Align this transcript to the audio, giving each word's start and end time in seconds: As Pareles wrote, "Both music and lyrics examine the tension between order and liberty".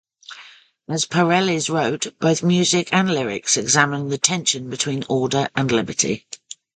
As 0.89 1.05
Pareles 1.05 1.69
wrote, 1.69 2.17
"Both 2.17 2.41
music 2.41 2.89
and 2.91 3.07
lyrics 3.13 3.55
examine 3.55 4.09
the 4.09 4.17
tension 4.17 4.67
between 4.67 5.03
order 5.07 5.47
and 5.55 5.71
liberty". 5.71 6.25